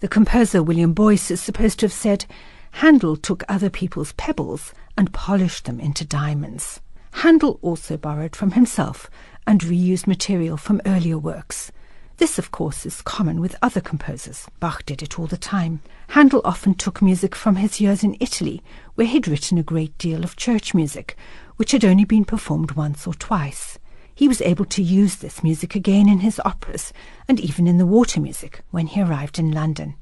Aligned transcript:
The 0.00 0.08
composer 0.08 0.62
William 0.62 0.94
Boyce 0.94 1.30
is 1.30 1.40
supposed 1.40 1.78
to 1.80 1.86
have 1.86 1.92
said, 1.92 2.26
Handel 2.72 3.16
took 3.16 3.44
other 3.48 3.70
people's 3.70 4.12
pebbles 4.12 4.72
and 4.96 5.12
polished 5.12 5.66
them 5.66 5.78
into 5.78 6.04
diamonds. 6.04 6.80
Handel 7.12 7.58
also 7.62 7.96
borrowed 7.96 8.34
from 8.34 8.52
himself 8.52 9.08
and 9.46 9.60
reused 9.60 10.06
material 10.06 10.56
from 10.56 10.80
earlier 10.84 11.18
works. 11.18 11.70
This, 12.18 12.38
of 12.38 12.50
course, 12.50 12.84
is 12.84 13.02
common 13.02 13.40
with 13.40 13.56
other 13.62 13.80
composers. 13.80 14.48
Bach 14.60 14.84
did 14.84 15.02
it 15.02 15.18
all 15.18 15.26
the 15.26 15.36
time. 15.36 15.80
Handel 16.08 16.40
often 16.44 16.74
took 16.74 17.00
music 17.00 17.34
from 17.34 17.56
his 17.56 17.80
years 17.80 18.04
in 18.04 18.16
Italy, 18.20 18.62
where 18.94 19.06
he'd 19.06 19.26
written 19.28 19.58
a 19.58 19.62
great 19.62 19.96
deal 19.98 20.22
of 20.22 20.36
church 20.36 20.74
music, 20.74 21.16
which 21.56 21.72
had 21.72 21.84
only 21.84 22.04
been 22.04 22.24
performed 22.24 22.72
once 22.72 23.06
or 23.06 23.14
twice. 23.14 23.78
He 24.14 24.28
was 24.28 24.42
able 24.42 24.66
to 24.66 24.82
use 24.82 25.16
this 25.16 25.42
music 25.42 25.74
again 25.74 26.08
in 26.08 26.20
his 26.20 26.40
operas 26.44 26.92
and 27.28 27.40
even 27.40 27.66
in 27.66 27.78
the 27.78 27.86
water 27.86 28.20
music 28.20 28.62
when 28.70 28.86
he 28.86 29.02
arrived 29.02 29.38
in 29.38 29.50
London. 29.50 29.94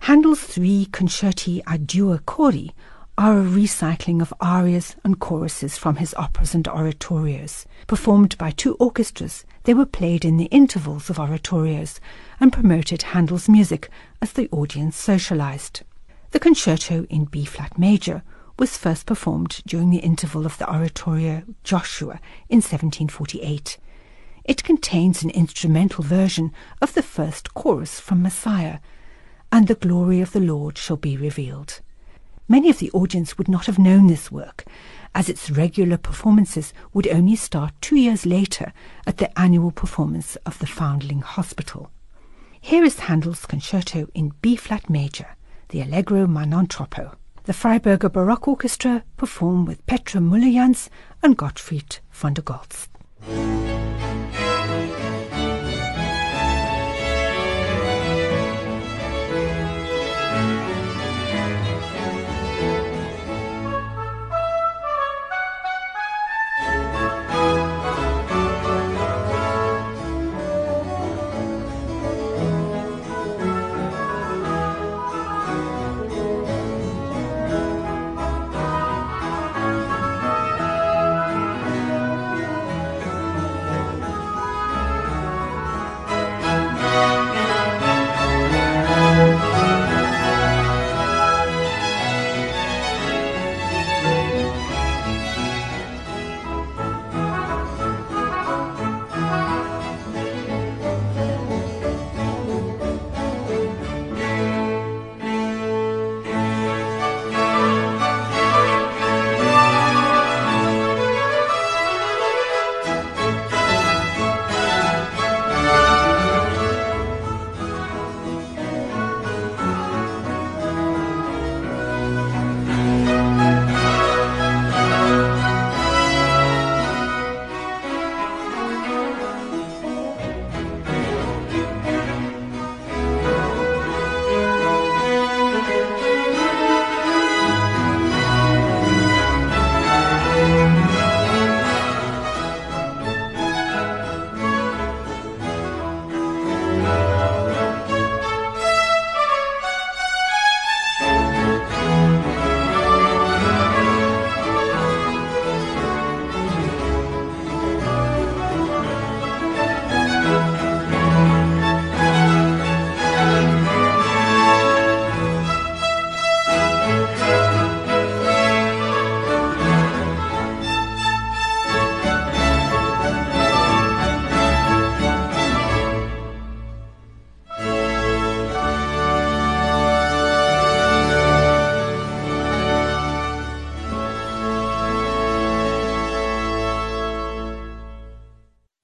Handel's 0.00 0.40
three 0.40 0.86
concerti 0.86 1.60
a 1.66 1.76
due 1.76 2.16
cori 2.18 2.72
are 3.18 3.40
a 3.40 3.44
recycling 3.44 4.22
of 4.22 4.32
arias 4.40 4.94
and 5.02 5.18
choruses 5.18 5.76
from 5.76 5.96
his 5.96 6.14
operas 6.14 6.54
and 6.54 6.66
oratorios. 6.66 7.66
Performed 7.88 8.38
by 8.38 8.52
two 8.52 8.74
orchestras, 8.74 9.44
they 9.64 9.74
were 9.74 9.84
played 9.84 10.24
in 10.24 10.36
the 10.36 10.44
intervals 10.46 11.10
of 11.10 11.18
oratorios 11.18 11.98
and 12.38 12.52
promoted 12.52 13.02
Handel's 13.02 13.48
music 13.48 13.90
as 14.22 14.32
the 14.32 14.48
audience 14.52 14.96
socialized. 14.96 15.82
The 16.30 16.38
concerto 16.38 17.06
in 17.10 17.24
B 17.24 17.44
flat 17.44 17.76
major 17.76 18.22
was 18.56 18.78
first 18.78 19.04
performed 19.04 19.62
during 19.66 19.90
the 19.90 19.98
interval 19.98 20.46
of 20.46 20.56
the 20.58 20.72
oratorio 20.72 21.42
Joshua 21.64 22.20
in 22.48 22.58
1748. 22.58 23.78
It 24.44 24.62
contains 24.62 25.24
an 25.24 25.30
instrumental 25.30 26.04
version 26.04 26.52
of 26.80 26.94
the 26.94 27.02
first 27.02 27.52
chorus 27.52 27.98
from 27.98 28.22
Messiah, 28.22 28.78
and 29.50 29.66
the 29.66 29.74
glory 29.74 30.20
of 30.20 30.30
the 30.30 30.40
Lord 30.40 30.78
shall 30.78 30.96
be 30.96 31.16
revealed. 31.16 31.80
Many 32.50 32.70
of 32.70 32.78
the 32.78 32.90
audience 32.92 33.36
would 33.36 33.48
not 33.48 33.66
have 33.66 33.78
known 33.78 34.06
this 34.06 34.32
work, 34.32 34.64
as 35.14 35.28
its 35.28 35.50
regular 35.50 35.98
performances 35.98 36.72
would 36.94 37.06
only 37.06 37.36
start 37.36 37.74
two 37.82 37.96
years 37.96 38.24
later 38.24 38.72
at 39.06 39.18
the 39.18 39.38
annual 39.38 39.70
performance 39.70 40.36
of 40.46 40.58
the 40.58 40.66
Foundling 40.66 41.20
Hospital. 41.20 41.90
Here 42.58 42.84
is 42.84 43.00
Handel's 43.00 43.44
concerto 43.44 44.08
in 44.14 44.32
B 44.40 44.56
flat 44.56 44.88
major, 44.88 45.36
the 45.68 45.82
Allegro 45.82 46.26
ma 46.26 46.46
non 46.46 46.66
troppo. 46.66 47.16
The 47.44 47.52
Freiburger 47.52 48.10
Baroque 48.10 48.48
Orchestra 48.48 49.04
perform 49.18 49.66
with 49.66 49.86
Petra 49.86 50.20
Müllejans 50.20 50.88
and 51.22 51.36
Gottfried 51.36 51.98
von 52.10 52.32
der 52.32 52.42
Goltz. 52.42 52.88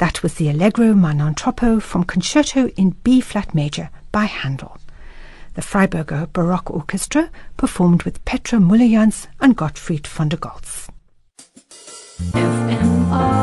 That 0.00 0.22
was 0.22 0.36
the 0.36 0.48
Allegro 0.48 0.94
ma 0.94 1.12
non 1.12 1.34
troppo 1.34 1.78
from 1.78 2.04
Concerto 2.04 2.68
in 2.68 2.96
B 3.04 3.20
flat 3.20 3.54
major 3.54 3.90
by 4.12 4.24
Handel. 4.24 4.78
The 5.52 5.60
Freiburger 5.60 6.26
Baroque 6.32 6.70
Orchestra 6.70 7.28
performed 7.58 8.04
with 8.04 8.24
Petra 8.24 8.60
Müllejans 8.60 9.26
and 9.42 9.54
Gottfried 9.54 10.06
von 10.06 10.30
der 10.30 10.38
Goltz. 10.38 10.88
FMR 12.32 13.39